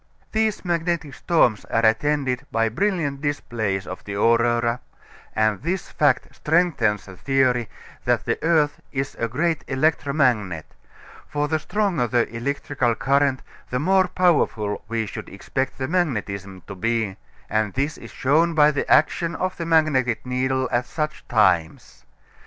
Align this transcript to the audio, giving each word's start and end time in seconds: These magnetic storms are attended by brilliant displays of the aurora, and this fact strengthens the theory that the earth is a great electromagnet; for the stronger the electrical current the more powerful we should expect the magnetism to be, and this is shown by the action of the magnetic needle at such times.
These 0.31 0.65
magnetic 0.65 1.13
storms 1.13 1.63
are 1.65 1.85
attended 1.85 2.47
by 2.51 2.69
brilliant 2.69 3.21
displays 3.21 3.85
of 3.85 4.03
the 4.03 4.15
aurora, 4.15 4.79
and 5.35 5.61
this 5.61 5.89
fact 5.91 6.27
strengthens 6.35 7.05
the 7.05 7.15
theory 7.15 7.69
that 8.05 8.25
the 8.25 8.39
earth 8.41 8.81
is 8.91 9.13
a 9.19 9.27
great 9.27 9.63
electromagnet; 9.67 10.65
for 11.27 11.47
the 11.47 11.59
stronger 11.59 12.07
the 12.07 12.27
electrical 12.35 12.95
current 12.95 13.43
the 13.69 13.77
more 13.79 14.07
powerful 14.07 14.83
we 14.87 15.05
should 15.05 15.29
expect 15.29 15.77
the 15.77 15.87
magnetism 15.87 16.63
to 16.65 16.73
be, 16.73 17.15
and 17.47 17.75
this 17.75 17.99
is 17.99 18.09
shown 18.09 18.55
by 18.55 18.71
the 18.71 18.91
action 18.91 19.35
of 19.35 19.55
the 19.57 19.67
magnetic 19.67 20.25
needle 20.25 20.67
at 20.71 20.87
such 20.87 21.27
times. 21.27 22.05